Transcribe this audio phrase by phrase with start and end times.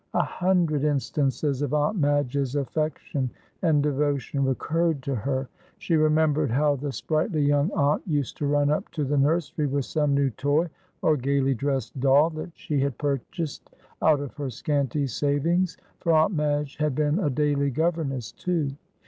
[0.15, 3.29] A hundred instances of Aunt Madge's affection
[3.61, 5.47] and devotion recurred to her.
[5.77, 9.85] She remembered how the sprightly young aunt used to run up to the nursery with
[9.85, 10.69] some new toy
[11.03, 13.69] or gaily dressed doll that she had purchased
[14.01, 18.71] out of her scanty savings, for Aunt Madge had been a daily governess, too.